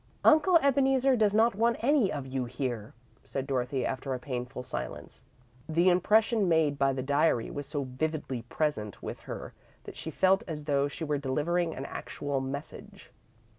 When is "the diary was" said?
6.91-7.67